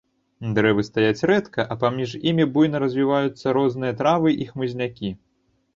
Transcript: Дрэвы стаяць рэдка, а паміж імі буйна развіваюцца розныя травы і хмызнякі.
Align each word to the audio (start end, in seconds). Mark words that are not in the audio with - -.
Дрэвы 0.53 0.85
стаяць 0.87 1.25
рэдка, 1.31 1.65
а 1.75 1.77
паміж 1.83 2.15
імі 2.33 2.49
буйна 2.57 2.77
развіваюцца 2.85 3.55
розныя 3.61 3.93
травы 4.03 4.29
і 4.45 4.51
хмызнякі. 4.55 5.09